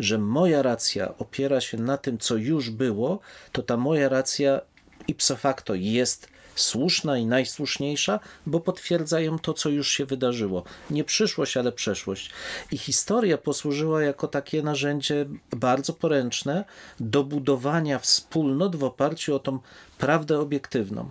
że 0.00 0.18
moja 0.18 0.62
racja 0.62 1.18
opiera 1.18 1.60
się 1.60 1.78
na 1.78 1.98
tym, 1.98 2.18
co 2.18 2.36
już 2.36 2.70
było, 2.70 3.20
to 3.52 3.62
ta 3.62 3.76
moja 3.76 4.08
racja 4.08 4.60
ipso 5.08 5.36
facto 5.36 5.74
jest 5.74 6.28
słuszna 6.54 7.18
i 7.18 7.26
najsłuszniejsza, 7.26 8.20
bo 8.46 8.60
potwierdzają 8.60 9.38
to, 9.38 9.54
co 9.54 9.68
już 9.68 9.92
się 9.92 10.06
wydarzyło. 10.06 10.64
Nie 10.90 11.04
przyszłość, 11.04 11.56
ale 11.56 11.72
przeszłość. 11.72 12.30
I 12.72 12.78
historia 12.78 13.38
posłużyła 13.38 14.02
jako 14.02 14.28
takie 14.28 14.62
narzędzie 14.62 15.26
bardzo 15.50 15.92
poręczne 15.92 16.64
do 17.00 17.24
budowania 17.24 17.98
wspólnot 17.98 18.76
w 18.76 18.84
oparciu 18.84 19.34
o 19.34 19.38
tą 19.38 19.58
prawdę 19.98 20.40
obiektywną. 20.40 21.10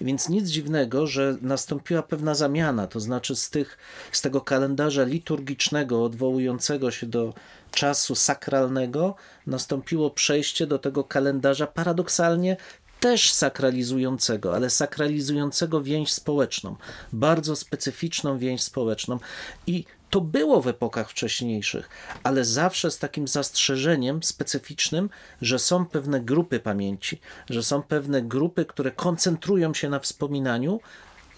Więc 0.00 0.28
nic 0.28 0.48
dziwnego, 0.48 1.06
że 1.06 1.36
nastąpiła 1.42 2.02
pewna 2.02 2.34
zamiana, 2.34 2.86
to 2.86 3.00
znaczy 3.00 3.36
z, 3.36 3.50
tych, 3.50 3.78
z 4.12 4.20
tego 4.20 4.40
kalendarza 4.40 5.04
liturgicznego 5.04 6.04
odwołującego 6.04 6.90
się 6.90 7.06
do 7.06 7.34
czasu 7.70 8.14
sakralnego 8.14 9.14
nastąpiło 9.46 10.10
przejście 10.10 10.66
do 10.66 10.78
tego 10.78 11.04
kalendarza 11.04 11.66
paradoksalnie 11.66 12.56
też 13.00 13.32
sakralizującego, 13.32 14.54
ale 14.54 14.70
sakralizującego 14.70 15.82
więź 15.82 16.12
społeczną, 16.12 16.76
bardzo 17.12 17.56
specyficzną 17.56 18.38
więź 18.38 18.62
społeczną. 18.62 19.18
I 19.66 19.84
to 20.10 20.20
było 20.20 20.60
w 20.60 20.68
epokach 20.68 21.10
wcześniejszych, 21.10 21.88
ale 22.22 22.44
zawsze 22.44 22.90
z 22.90 22.98
takim 22.98 23.28
zastrzeżeniem 23.28 24.22
specyficznym, 24.22 25.10
że 25.42 25.58
są 25.58 25.86
pewne 25.86 26.20
grupy 26.20 26.60
pamięci, 26.60 27.20
że 27.50 27.62
są 27.62 27.82
pewne 27.82 28.22
grupy, 28.22 28.64
które 28.64 28.90
koncentrują 28.90 29.74
się 29.74 29.88
na 29.88 29.98
wspominaniu, 29.98 30.80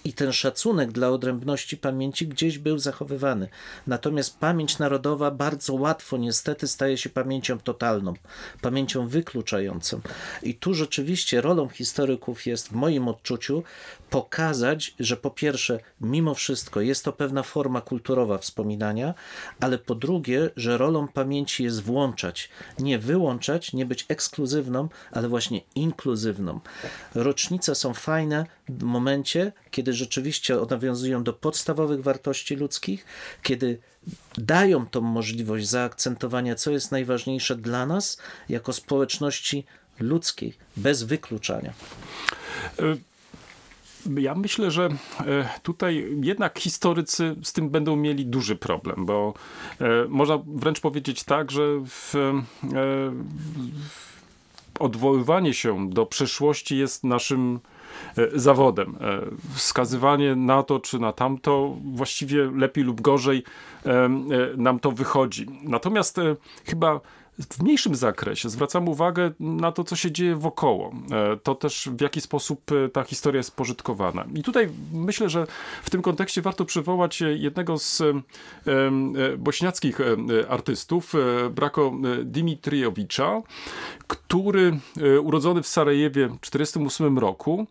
i 0.07 0.13
ten 0.13 0.33
szacunek 0.33 0.93
dla 0.93 1.09
odrębności 1.11 1.77
pamięci 1.77 2.29
gdzieś 2.29 2.59
był 2.59 2.79
zachowywany. 2.79 3.49
Natomiast 3.87 4.39
pamięć 4.39 4.79
narodowa 4.79 5.31
bardzo 5.31 5.75
łatwo 5.75 6.17
niestety 6.17 6.69
staje 6.69 6.99
się 6.99 7.11
pamięcią 7.11 7.59
totalną, 7.59 8.15
pamięcią 8.61 9.09
wykluczającą. 9.09 10.01
I 10.43 10.55
tu 10.55 10.75
rzeczywiście 10.75 11.41
rolą 11.41 11.69
historyków 11.69 12.47
jest 12.47 12.69
w 12.69 12.73
moim 12.73 13.09
odczuciu 13.09 13.63
pokazać, 14.11 14.95
że 15.01 15.17
po 15.17 15.31
pierwsze, 15.31 15.81
mimo 16.01 16.35
wszystko 16.35 16.81
jest 16.81 17.05
to 17.05 17.13
pewna 17.13 17.43
forma 17.43 17.81
kulturowa 17.81 18.39
wspominania, 18.39 19.15
ale 19.61 19.79
po 19.79 19.95
drugie, 19.95 20.51
że 20.57 20.79
rolą 20.79 21.09
pamięci 21.09 21.65
jest 21.65 21.83
włączać, 21.83 22.49
nie 22.79 22.99
wyłączać, 22.99 23.73
nie 23.73 23.87
być 23.87 24.07
ekskluzywną, 24.09 24.89
ale 25.13 25.29
właśnie 25.29 25.61
inkluzywną. 25.75 26.61
Rocznice 27.15 27.75
są 27.75 27.95
fajne 27.95 28.47
momencie, 28.83 29.53
kiedy 29.71 29.93
rzeczywiście 29.93 30.57
nawiązują 30.71 31.25
do 31.25 31.33
podstawowych 31.33 32.03
wartości 32.03 32.57
ludzkich, 32.57 33.05
kiedy 33.43 33.79
dają 34.39 34.87
tą 34.87 35.01
możliwość 35.01 35.69
zaakcentowania, 35.69 36.55
co 36.55 36.71
jest 36.71 36.93
najważniejsze 36.93 37.57
dla 37.57 37.87
nas 37.87 38.19
jako 38.49 38.73
społeczności 38.73 39.65
ludzkiej, 40.01 40.55
bez 40.77 41.03
wykluczania. 41.03 41.73
Y 42.81 43.17
ja 44.17 44.35
myślę, 44.35 44.71
że 44.71 44.89
e, 45.27 45.49
tutaj 45.63 46.17
jednak 46.23 46.59
historycy 46.59 47.37
z 47.43 47.53
tym 47.53 47.71
będą 47.71 47.97
mieli 47.97 48.27
duży 48.27 48.57
problem, 48.57 49.07
bo 49.07 49.35
e, 49.81 49.87
można 50.09 50.39
wręcz 50.47 50.81
powiedzieć 50.81 51.25
tak, 51.25 51.51
że 51.51 51.63
w, 51.87 52.15
e, 52.15 52.43
odwoływanie 54.79 55.55
się 55.55 55.91
do 55.91 56.07
przeszłości 56.07 56.77
jest 56.77 57.05
naszym 57.05 57.61
zawodem. 58.35 58.97
Wskazywanie 59.55 60.37
na 60.37 60.63
to 60.63 60.81
czy 60.81 60.99
na 60.99 61.13
tamto 61.13 61.77
właściwie 61.95 62.51
lepiej 62.51 62.85
lub 62.85 63.01
gorzej 63.01 63.43
nam 64.57 64.79
to 64.79 64.91
wychodzi. 64.91 65.47
Natomiast 65.63 66.21
chyba 66.65 67.01
w 67.39 67.63
mniejszym 67.63 67.95
zakresie 67.95 68.49
zwracam 68.49 68.89
uwagę 68.89 69.31
na 69.41 69.73
to, 69.73 69.85
co 69.85 69.97
się 69.97 70.13
dzieje 70.13 70.37
wokoło. 70.37 70.93
E, 71.13 71.37
to 71.37 71.55
też 71.55 71.89
w 71.93 72.01
jaki 72.01 72.21
sposób 72.21 72.73
e, 72.73 72.89
ta 72.89 73.03
historia 73.03 73.39
jest 73.39 73.57
pożytkowana. 73.57 74.25
I 74.35 74.43
tutaj 74.43 74.69
myślę, 74.93 75.29
że 75.29 75.47
w 75.83 75.91
tym 75.91 76.03
kontekście 76.03 76.43
warto 76.43 76.65
przywołać 76.65 77.21
jednego 77.21 77.79
z 77.79 78.01
e, 78.01 78.15
bośniackich 79.39 79.99
artystów, 80.49 81.13
Brako 81.51 81.93
Dimitriowicza, 82.25 83.43
który 84.07 84.79
urodzony 85.23 85.63
w 85.63 85.67
Sarajewie 85.67 86.29
w 86.29 86.51
1948 86.51 87.19
roku 87.19 87.67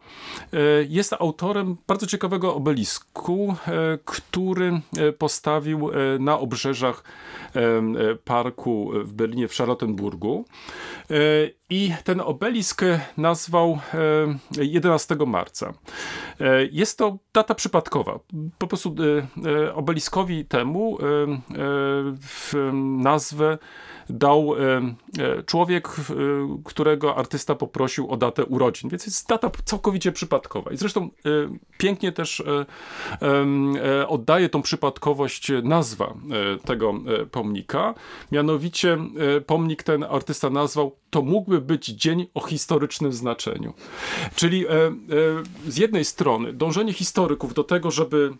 jest 0.89 1.13
autorem 1.13 1.77
bardzo 1.87 2.07
ciekawego 2.07 2.55
obelisku, 2.55 3.55
który 4.05 4.81
postawił 5.17 5.91
na 6.19 6.39
obrzeżach 6.39 7.03
parku 8.25 8.91
w 9.03 9.13
Berlinie 9.13 9.47
w 9.47 9.54
Charlottenburgu. 9.55 10.45
E, 11.69 11.75
I 11.75 11.93
ten 12.03 12.21
obelisk 12.21 12.81
nazwał 13.17 13.79
11 14.57 15.15
marca. 15.27 15.73
Jest 16.71 16.97
to 16.97 17.17
data 17.33 17.55
przypadkowa. 17.55 18.19
Po 18.57 18.67
prostu 18.67 18.95
obeliskowi 19.73 20.45
temu 20.45 20.97
nazwę 22.97 23.57
dał 24.09 24.55
człowiek, 25.45 25.89
którego 26.65 27.15
artysta 27.15 27.55
poprosił 27.55 28.09
o 28.11 28.17
datę 28.17 28.45
urodzin, 28.45 28.89
więc 28.89 29.05
jest 29.05 29.29
data 29.29 29.51
całkowicie 29.65 30.11
przypadkowa. 30.11 30.71
I 30.71 30.77
zresztą 30.77 31.09
pięknie 31.77 32.11
też 32.11 32.43
oddaje 34.07 34.49
tą 34.49 34.61
przypadkowość 34.61 35.51
nazwa 35.63 36.13
tego 36.65 36.93
pomnika. 37.31 37.93
Mianowicie 38.31 38.97
pomnik 39.45 39.83
ten 39.83 40.03
artysta 40.03 40.49
nazwał 40.49 40.95
to 41.09 41.21
mógłby 41.21 41.54
być 41.61 41.85
dzień 41.85 42.27
o 42.33 42.41
historycznym 42.41 43.13
znaczeniu. 43.13 43.73
Czyli 44.35 44.65
z 45.67 45.77
jednej 45.77 46.05
strony 46.05 46.53
dążenie 46.53 46.93
historyków 46.93 47.53
do 47.53 47.63
tego, 47.63 47.91
żeby 47.91 48.33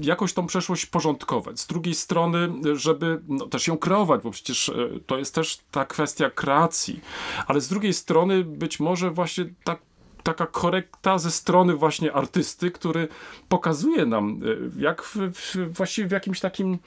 jakoś 0.00 0.32
tą 0.32 0.46
przeszłość 0.46 0.86
porządkować. 0.86 1.60
Z 1.60 1.66
drugiej 1.66 1.94
strony, 1.94 2.48
żeby 2.74 3.20
no, 3.28 3.46
też 3.46 3.66
ją 3.66 3.78
kreować, 3.78 4.22
bo 4.22 4.30
przecież 4.30 4.68
e, 4.68 4.74
to 5.06 5.18
jest 5.18 5.34
też 5.34 5.58
ta 5.70 5.84
kwestia 5.84 6.30
kreacji. 6.30 7.00
Ale 7.46 7.60
z 7.60 7.68
drugiej 7.68 7.94
strony 7.94 8.44
być 8.44 8.80
może 8.80 9.10
właśnie 9.10 9.44
tak 9.64 9.78
taka 10.22 10.46
korekta 10.46 11.18
ze 11.18 11.30
strony 11.30 11.74
właśnie 11.74 12.12
artysty, 12.12 12.70
który 12.70 13.08
pokazuje 13.48 14.06
nam, 14.06 14.40
e, 14.78 14.82
jak 14.82 15.02
w, 15.02 15.16
w, 15.16 15.74
właściwie 15.76 16.08
w 16.08 16.12
jakimś 16.12 16.40
takim 16.40 16.78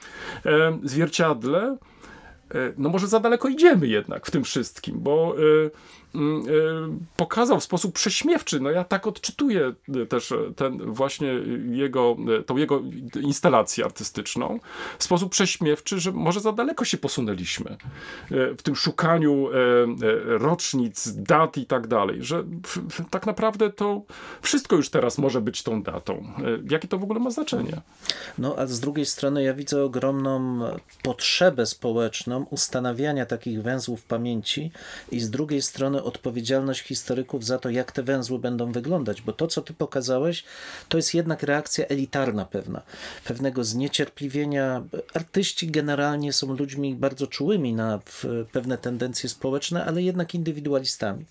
e, 0.46 0.78
zwierciadle, 0.84 1.62
e, 1.62 1.76
no 2.78 2.88
może 2.88 3.06
za 3.06 3.20
daleko 3.20 3.48
idziemy 3.48 3.86
jednak 3.86 4.26
w 4.26 4.30
tym 4.30 4.44
wszystkim, 4.44 5.00
bo 5.00 5.36
e, 5.38 5.70
pokazał 7.16 7.60
w 7.60 7.64
sposób 7.64 7.94
prześmiewczy. 7.94 8.60
No 8.60 8.70
ja 8.70 8.84
tak 8.84 9.06
odczytuję 9.06 9.72
też 10.08 10.34
ten 10.56 10.92
właśnie 10.92 11.28
jego, 11.70 12.16
tą 12.46 12.56
jego 12.56 12.82
instalację 13.22 13.84
artystyczną 13.84 14.60
w 14.98 15.04
sposób 15.04 15.30
prześmiewczy, 15.30 16.00
że 16.00 16.12
może 16.12 16.40
za 16.40 16.52
daleko 16.52 16.84
się 16.84 16.98
posunęliśmy 16.98 17.76
y, 18.32 18.54
w 18.58 18.62
tym 18.62 18.76
szukaniu 18.76 19.48
y, 19.48 19.52
rocznic, 20.38 21.08
dat 21.16 21.56
i 21.56 21.66
tak 21.66 21.86
dalej, 21.86 22.22
że 22.22 22.44
tak 23.10 23.26
naprawdę 23.26 23.70
to 23.70 24.02
wszystko 24.42 24.76
już 24.76 24.90
teraz 24.90 25.18
może 25.18 25.40
być 25.40 25.62
tą 25.62 25.82
datą. 25.82 26.32
Jakie 26.70 26.88
to 26.88 26.98
w 26.98 27.02
ogóle 27.02 27.20
ma 27.20 27.30
znaczenie? 27.30 27.80
No 28.38 28.54
a 28.58 28.66
z 28.66 28.80
drugiej 28.80 29.06
strony 29.06 29.42
ja 29.42 29.54
widzę 29.54 29.84
ogromną 29.84 30.60
potrzebę 31.02 31.66
społeczną 31.66 32.46
ustanawiania 32.50 33.26
takich 33.26 33.62
węzłów 33.62 34.04
pamięci 34.04 34.70
i 35.10 35.20
z 35.20 35.30
drugiej 35.30 35.62
strony 35.62 36.02
odpowiedzialność 36.06 36.80
historyków 36.80 37.44
za 37.44 37.58
to, 37.58 37.70
jak 37.70 37.92
te 37.92 38.02
węzły 38.02 38.38
będą 38.38 38.72
wyglądać, 38.72 39.22
bo 39.22 39.32
to, 39.32 39.46
co 39.46 39.62
ty 39.62 39.74
pokazałeś, 39.74 40.44
to 40.88 40.96
jest 40.96 41.14
jednak 41.14 41.42
reakcja 41.42 41.86
elitarna 41.86 42.44
pewna, 42.44 42.82
pewnego 43.24 43.64
zniecierpliwienia. 43.64 44.84
Artyści 45.14 45.70
generalnie 45.70 46.32
są 46.32 46.56
ludźmi 46.56 46.94
bardzo 46.94 47.26
czułymi 47.26 47.74
na 47.74 48.00
pewne 48.52 48.78
tendencje 48.78 49.28
społeczne, 49.28 49.84
ale 49.84 50.02
jednak 50.02 50.34
indywidualistami. 50.34 51.24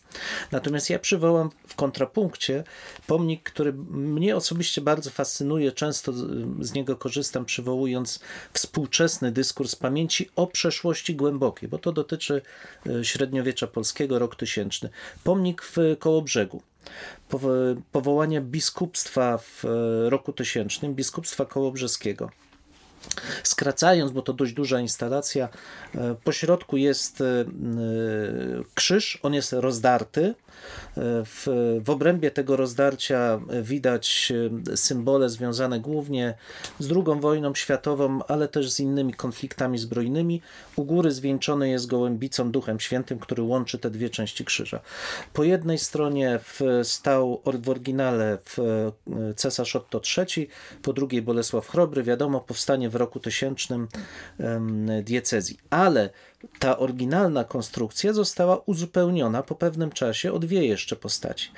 Natomiast 0.52 0.90
ja 0.90 1.00
przywołam 1.00 1.50
w 1.68 1.76
kontrapunkcie 1.76 2.64
pomnik, 3.08 3.44
który 3.44 3.74
mnie 3.90 4.36
osobiście 4.36 4.82
bardzo 4.82 5.10
fascynuje, 5.10 5.72
często 5.72 6.14
z 6.60 6.74
niego 6.74 6.96
korzystam, 6.96 7.46
przywołując 7.46 8.20
współczesny 8.54 9.32
dyskurs 9.32 9.76
pamięci 9.76 10.30
o 10.36 10.48
przeszłości 10.48 11.16
głębokiej, 11.16 11.70
bo 11.70 11.78
to 11.78 11.92
dotyczy 11.92 12.42
e, 12.90 13.06
średniowiecza 13.06 13.68
polskiego, 13.68 14.20
rok 14.20 14.36
1000 14.36 14.65
Pomnik 15.24 15.62
w 15.64 15.78
Kołobrzegu. 16.00 16.62
Powołanie 17.92 18.42
biskupstwa 18.42 19.38
w 19.38 19.64
roku 20.10 20.34
tysięcznym, 20.34 20.96
biskupstwa 20.96 21.46
kołobrzeskiego. 21.46 22.30
Skracając, 23.44 24.12
bo 24.12 24.22
to 24.22 24.34
dość 24.34 24.54
duża 24.54 24.80
instalacja, 24.80 25.50
e, 25.96 26.16
po 26.24 26.32
środku 26.32 26.78
jest 26.78 27.22
e, 27.22 27.46
krzyż, 28.74 29.20
on 29.24 29.34
jest 29.34 29.54
rozdarty, 29.54 30.36
w, 30.98 31.48
w 31.86 31.90
obrębie 31.90 32.32
tego 32.32 32.56
rozdarcia 32.56 33.40
widać 33.62 34.34
e, 34.72 34.78
symbole 34.78 35.30
związane 35.30 35.80
głównie 35.80 36.34
z 36.80 36.92
II 36.92 37.20
wojną 37.20 37.56
światową, 37.56 38.20
ale 38.28 38.48
też 38.48 38.72
z 38.72 38.80
innymi 38.80 39.14
konfliktami 39.14 39.78
zbrojnymi. 39.78 40.42
U 40.76 40.84
góry 40.84 41.12
zwieńczony 41.12 41.70
jest 41.70 41.88
gołębicą 41.88 42.52
Duchem 42.52 42.80
Świętym, 42.80 43.20
który 43.20 43.44
łączy 43.44 43.80
te 43.80 43.90
dwie 43.90 44.10
części 44.10 44.46
krzyża. 44.46 44.80
Po 45.34 45.44
jednej 45.44 45.78
stronie 45.78 46.40
stał 46.84 47.42
w 47.46 47.70
oryginale 47.70 48.38
cesarz 49.36 49.76
Otto 49.76 50.02
III, 50.18 50.50
po 50.82 50.94
drugiej 50.94 51.22
Bolesław 51.22 51.68
Chrobry. 51.68 52.04
Wiadomo, 52.04 52.42
powstanie 52.42 52.90
w 52.90 52.96
roku 52.96 53.20
tysięcznym 53.20 53.88
diecezji. 55.04 55.58
Ale 55.70 56.10
ta 56.60 56.78
oryginalna 56.78 57.44
konstrukcja 57.44 58.14
została 58.14 58.58
uzupełniona 58.66 59.44
po 59.44 59.56
pewnym 59.56 59.92
czasie 59.92 60.34
o 60.34 60.40
dwie 60.40 60.66
jeszcze 60.66 60.96
postaci. 60.96 61.52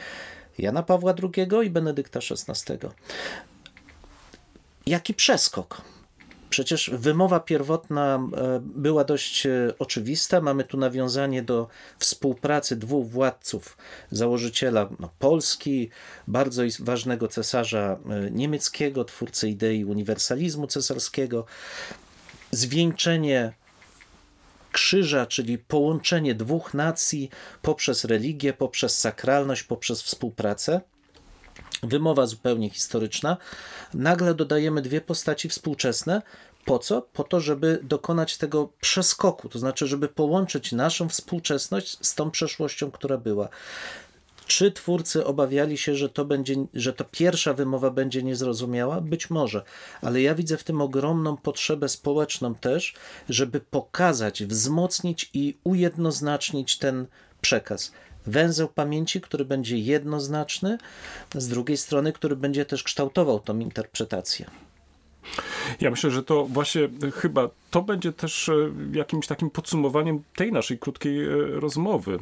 Jana 0.57 0.83
Pawła 0.83 1.13
II 1.23 1.67
i 1.67 1.69
Benedykta 1.69 2.19
XVI. 2.19 2.73
Jaki 4.85 5.13
przeskok? 5.13 5.81
Przecież 6.49 6.91
wymowa 6.93 7.39
pierwotna 7.39 8.15
e, 8.37 8.59
była 8.61 9.03
dość 9.03 9.45
e, 9.45 9.73
oczywista. 9.79 10.41
Mamy 10.41 10.63
tu 10.63 10.77
nawiązanie 10.77 11.43
do 11.43 11.67
współpracy 11.99 12.75
dwóch 12.75 13.07
władców, 13.07 13.77
założyciela 14.11 14.89
no, 14.99 15.09
Polski, 15.19 15.89
bardzo 16.27 16.63
ważnego 16.79 17.27
cesarza 17.27 17.97
e, 18.09 18.31
niemieckiego, 18.31 19.05
twórcy 19.05 19.49
idei 19.49 19.85
uniwersalizmu 19.85 20.67
cesarskiego, 20.67 21.45
zwieńczenie 22.51 23.53
krzyża, 24.77 25.25
czyli 25.25 25.57
połączenie 25.57 26.35
dwóch 26.35 26.73
nacji 26.73 27.29
poprzez 27.61 28.05
religię, 28.05 28.53
poprzez 28.53 28.99
sakralność, 28.99 29.63
poprzez 29.63 30.01
współpracę. 30.01 30.81
Wymowa 31.83 32.25
zupełnie 32.25 32.69
historyczna. 32.69 33.37
Nagle 33.93 34.33
dodajemy 34.33 34.81
dwie 34.81 35.01
postaci 35.01 35.49
współczesne. 35.49 36.21
Po 36.65 36.79
co? 36.79 37.01
Po 37.01 37.23
to, 37.23 37.39
żeby 37.39 37.79
dokonać 37.83 38.37
tego 38.37 38.69
przeskoku, 38.81 39.49
to 39.49 39.59
znaczy, 39.59 39.87
żeby 39.87 40.07
połączyć 40.07 40.71
naszą 40.71 41.09
współczesność 41.09 41.97
z 42.01 42.15
tą 42.15 42.31
przeszłością, 42.31 42.91
która 42.91 43.17
była. 43.17 43.49
Czy 44.47 44.71
twórcy 44.71 45.25
obawiali 45.25 45.77
się, 45.77 45.95
że 45.95 46.09
to, 46.09 46.25
będzie, 46.25 46.55
że 46.73 46.93
to 46.93 47.05
pierwsza 47.11 47.53
wymowa 47.53 47.91
będzie 47.91 48.23
niezrozumiała? 48.23 49.01
Być 49.01 49.29
może, 49.29 49.63
ale 50.01 50.21
ja 50.21 50.35
widzę 50.35 50.57
w 50.57 50.63
tym 50.63 50.81
ogromną 50.81 51.37
potrzebę 51.37 51.89
społeczną 51.89 52.55
też, 52.55 52.93
żeby 53.29 53.59
pokazać, 53.59 54.43
wzmocnić 54.43 55.29
i 55.33 55.57
ujednoznacznić 55.63 56.77
ten 56.77 57.05
przekaz 57.41 57.91
węzeł 58.27 58.67
pamięci, 58.67 59.21
który 59.21 59.45
będzie 59.45 59.77
jednoznaczny, 59.77 60.77
z 61.35 61.47
drugiej 61.47 61.77
strony, 61.77 62.13
który 62.13 62.35
będzie 62.35 62.65
też 62.65 62.83
kształtował 62.83 63.39
tą 63.39 63.59
interpretację. 63.59 64.45
Ja 65.81 65.89
myślę, 65.89 66.11
że 66.11 66.23
to 66.23 66.45
właśnie 66.45 66.89
chyba 67.13 67.49
to 67.71 67.81
będzie 67.81 68.13
też 68.13 68.49
e, 68.49 68.53
jakimś 68.93 69.27
takim 69.27 69.49
podsumowaniem 69.49 70.23
tej 70.35 70.51
naszej 70.51 70.79
krótkiej 70.79 71.25
e, 71.25 71.29
rozmowy. 71.59 72.19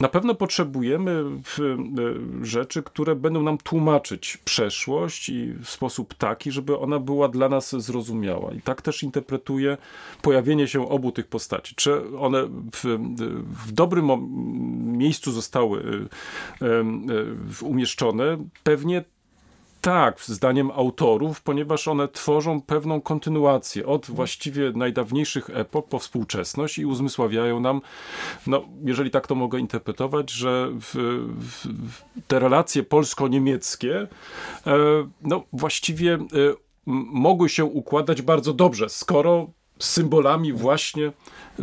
Na 0.00 0.08
pewno 0.08 0.34
potrzebujemy 0.34 1.10
e, 1.12 2.44
rzeczy, 2.44 2.82
które 2.82 3.16
będą 3.16 3.42
nam 3.42 3.58
tłumaczyć 3.58 4.36
przeszłość 4.36 5.28
i 5.28 5.52
w 5.52 5.68
sposób 5.68 6.14
taki, 6.14 6.52
żeby 6.52 6.78
ona 6.78 6.98
była 6.98 7.28
dla 7.28 7.48
nas 7.48 7.76
zrozumiała. 7.76 8.52
I 8.52 8.62
tak 8.62 8.82
też 8.82 9.02
interpretuję 9.02 9.76
pojawienie 10.22 10.68
się 10.68 10.88
obu 10.88 11.12
tych 11.12 11.26
postaci. 11.26 11.74
Czy 11.74 12.18
one 12.18 12.44
w, 12.72 12.84
w 13.66 13.72
dobrym 13.72 14.10
miejscu 14.98 15.32
zostały 15.32 16.08
e, 16.62 16.66
e, 16.66 17.64
umieszczone? 17.64 18.38
Pewnie 18.62 19.04
tak, 19.86 20.20
zdaniem 20.20 20.70
autorów, 20.70 21.42
ponieważ 21.42 21.88
one 21.88 22.08
tworzą 22.08 22.60
pewną 22.60 23.00
kontynuację 23.00 23.86
od 23.86 24.06
właściwie 24.06 24.72
najdawniejszych 24.74 25.50
epok 25.50 25.88
po 25.88 25.98
współczesność 25.98 26.78
i 26.78 26.86
uzmysławiają 26.86 27.60
nam, 27.60 27.80
no, 28.46 28.64
jeżeli 28.84 29.10
tak 29.10 29.26
to 29.26 29.34
mogę 29.34 29.58
interpretować, 29.58 30.30
że 30.30 30.68
w, 30.72 30.94
w, 31.40 32.02
te 32.26 32.38
relacje 32.38 32.82
polsko-niemieckie 32.82 34.06
e, 34.66 34.76
no, 35.22 35.42
właściwie 35.52 36.14
e, 36.14 36.18
mogły 37.12 37.48
się 37.48 37.64
układać 37.64 38.22
bardzo 38.22 38.52
dobrze, 38.52 38.88
skoro 38.88 39.46
symbolami 39.78 40.52
właśnie 40.52 41.12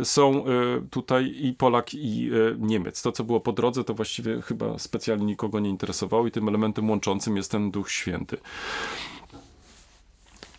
są 0.04 0.44
e, 0.46 0.50
tutaj 0.90 1.34
i 1.40 1.52
Polak, 1.52 1.94
i 1.94 2.30
e, 2.32 2.56
Niemiec. 2.58 3.02
To, 3.02 3.12
co 3.12 3.24
było 3.24 3.40
po 3.40 3.52
drodze, 3.52 3.84
to 3.84 3.94
właściwie 3.94 4.42
chyba 4.42 4.78
specjalnie 4.78 5.24
nikogo 5.24 5.60
nie 5.60 5.70
interesowało 5.70 6.26
i 6.26 6.30
tym 6.30 6.48
elementem 6.48 6.90
łączącym 6.90 7.36
jest 7.36 7.50
ten 7.50 7.70
Duch 7.70 7.90
Święty. 7.90 8.36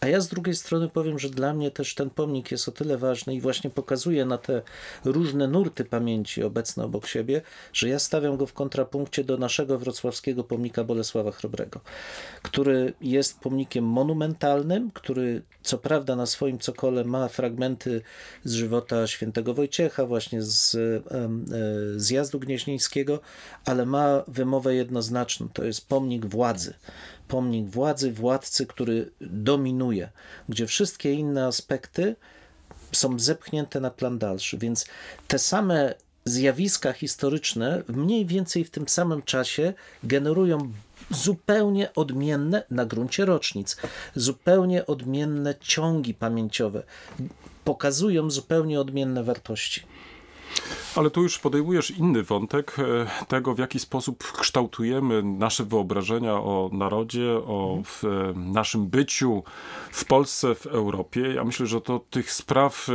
A 0.05 0.07
ja 0.07 0.21
z 0.21 0.27
drugiej 0.27 0.55
strony 0.55 0.89
powiem, 0.89 1.19
że 1.19 1.29
dla 1.29 1.53
mnie 1.53 1.71
też 1.71 1.95
ten 1.95 2.09
pomnik 2.09 2.51
jest 2.51 2.67
o 2.67 2.71
tyle 2.71 2.97
ważny 2.97 3.35
i 3.35 3.41
właśnie 3.41 3.69
pokazuje 3.69 4.25
na 4.25 4.37
te 4.37 4.61
różne 5.05 5.47
nurty 5.47 5.85
pamięci 5.85 6.43
obecne 6.43 6.83
obok 6.83 7.07
siebie, 7.07 7.41
że 7.73 7.89
ja 7.89 7.99
stawiam 7.99 8.37
go 8.37 8.45
w 8.45 8.53
kontrapunkcie 8.53 9.23
do 9.23 9.37
naszego 9.37 9.79
wrocławskiego 9.79 10.43
pomnika 10.43 10.83
Bolesława 10.83 11.31
Chrobrego, 11.31 11.79
który 12.41 12.93
jest 13.01 13.39
pomnikiem 13.39 13.85
monumentalnym, 13.85 14.91
który 14.91 15.41
co 15.63 15.77
prawda 15.77 16.15
na 16.15 16.25
swoim 16.25 16.59
cokole 16.59 17.03
ma 17.03 17.27
fragmenty 17.27 18.01
z 18.43 18.53
żywota 18.53 19.07
świętego 19.07 19.53
Wojciecha, 19.53 20.05
właśnie 20.05 20.41
z 20.41 20.75
e, 20.75 21.99
zjazdu 21.99 22.39
gnieźnieńskiego, 22.39 23.19
ale 23.65 23.85
ma 23.85 24.23
wymowę 24.27 24.75
jednoznaczną. 24.75 25.49
To 25.53 25.63
jest 25.63 25.87
pomnik 25.87 26.25
władzy. 26.25 26.73
Pomnik 27.27 27.69
władzy, 27.69 28.11
władcy, 28.11 28.65
który 28.65 29.11
dominuje, 29.21 30.09
gdzie 30.49 30.67
wszystkie 30.67 31.13
inne 31.13 31.45
aspekty 31.45 32.15
są 32.91 33.19
zepchnięte 33.19 33.79
na 33.79 33.91
plan 33.91 34.19
dalszy. 34.19 34.57
Więc 34.57 34.85
te 35.27 35.39
same 35.39 35.95
zjawiska 36.25 36.93
historyczne 36.93 37.83
mniej 37.87 38.25
więcej 38.25 38.63
w 38.63 38.71
tym 38.71 38.87
samym 38.87 39.21
czasie 39.21 39.73
generują 40.03 40.71
zupełnie 41.09 41.93
odmienne 41.93 42.63
na 42.69 42.85
gruncie 42.85 43.25
rocznic, 43.25 43.77
zupełnie 44.15 44.85
odmienne 44.85 45.55
ciągi 45.59 46.13
pamięciowe, 46.13 46.83
pokazują 47.63 48.29
zupełnie 48.31 48.79
odmienne 48.79 49.23
wartości. 49.23 49.81
Ale 50.95 51.09
tu 51.09 51.23
już 51.23 51.39
podejmujesz 51.39 51.91
inny 51.91 52.23
wątek 52.23 52.77
e, 52.79 52.83
tego, 53.27 53.55
w 53.55 53.59
jaki 53.59 53.79
sposób 53.79 54.31
kształtujemy 54.31 55.23
nasze 55.23 55.63
wyobrażenia 55.63 56.33
o 56.33 56.69
narodzie, 56.73 57.31
o 57.31 57.81
e, 58.03 58.33
naszym 58.35 58.87
byciu 58.87 59.43
w 59.91 60.05
Polsce, 60.05 60.55
w 60.55 60.65
Europie. 60.65 61.33
Ja 61.33 61.43
myślę, 61.43 61.65
że 61.65 61.81
to 61.81 61.99
tych 62.09 62.31
spraw 62.31 62.87
e, 62.89 62.93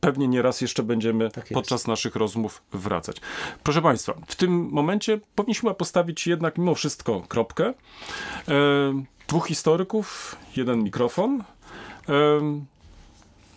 pewnie 0.00 0.28
nieraz 0.28 0.60
jeszcze 0.60 0.82
będziemy 0.82 1.30
tak 1.30 1.48
podczas 1.52 1.86
naszych 1.86 2.16
rozmów 2.16 2.62
wracać. 2.72 3.16
Proszę 3.62 3.82
Państwa, 3.82 4.14
w 4.26 4.34
tym 4.34 4.68
momencie 4.70 5.20
powinniśmy 5.34 5.74
postawić 5.74 6.26
jednak 6.26 6.58
mimo 6.58 6.74
wszystko 6.74 7.22
kropkę. 7.28 7.74
Dwóch 9.28 9.46
historyków, 9.46 10.36
jeden 10.56 10.82
mikrofon. 10.82 11.44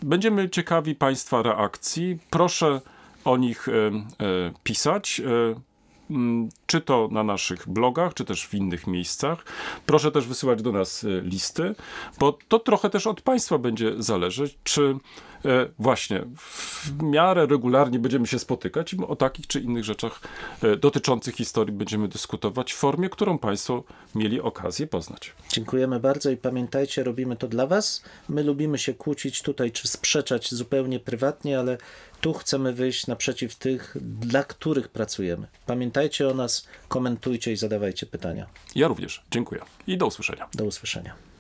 Będziemy 0.04 0.50
ciekawi 0.50 0.96
Państwa 0.96 1.42
reakcji. 1.42 2.20
Proszę 2.30 2.82
o 3.26 3.38
nich 3.38 3.68
e, 3.70 3.72
e, 3.72 3.92
pisać 4.64 5.20
e, 5.26 5.56
czy 6.66 6.82
to 6.82 7.10
na 7.12 7.24
naszych 7.24 7.70
blogach, 7.70 8.14
czy 8.14 8.26
też 8.26 8.48
w 8.48 8.54
innych 8.54 8.88
miejscach. 8.88 9.46
Proszę 9.86 10.12
też 10.12 10.28
wysyłać 10.28 10.62
do 10.62 10.72
nas 10.72 11.06
listy, 11.24 11.76
bo 12.20 12.38
to 12.48 12.60
trochę 12.60 12.90
też 12.90 13.08
od 13.08 13.22
Państwa 13.22 13.58
będzie 13.58 14.04
zależeć, 14.04 14.58
czy 14.64 14.96
właśnie 15.80 16.24
w 16.36 17.04
miarę 17.04 17.46
regularnie 17.46 18.00
będziemy 18.00 18.28
się 18.28 18.40
spotykać 18.40 18.94
i 18.94 18.98
o 18.98 19.16
takich 19.16 19.48
czy 19.48 19.60
innych 19.60 19.84
rzeczach 19.84 20.20
e, 20.64 20.76
dotyczących 20.76 21.36
historii 21.36 21.76
będziemy 21.76 22.08
dyskutować 22.08 22.74
w 22.74 22.76
formie, 22.76 23.10
którą 23.10 23.38
Państwo 23.38 23.84
mieli 24.16 24.42
okazję 24.42 24.88
poznać. 24.88 25.34
Dziękujemy 25.50 26.00
bardzo 26.00 26.30
i 26.30 26.38
pamiętajcie, 26.38 27.04
robimy 27.04 27.36
to 27.36 27.48
dla 27.48 27.68
Was. 27.68 28.04
My 28.30 28.44
lubimy 28.44 28.78
się 28.78 28.94
kłócić 28.94 29.42
tutaj 29.42 29.72
czy 29.72 29.88
sprzeczać 29.88 30.54
zupełnie 30.54 31.00
prywatnie, 31.00 31.60
ale 31.60 31.78
tu 32.22 32.34
chcemy 32.34 32.74
wyjść 32.74 33.08
naprzeciw 33.08 33.56
tych, 33.56 33.98
dla 34.02 34.44
których 34.44 34.88
pracujemy. 34.88 35.48
Pamiętajcie 35.66 36.28
o 36.28 36.34
nas, 36.34 36.68
komentujcie 36.88 37.52
i 37.52 37.58
zadawajcie 37.58 38.06
pytania. 38.06 38.48
Ja 38.76 38.88
również. 38.88 39.24
Dziękuję 39.32 39.62
i 39.88 39.98
do 39.98 40.08
usłyszenia. 40.08 40.48
Do 40.54 40.66
usłyszenia. 40.66 41.31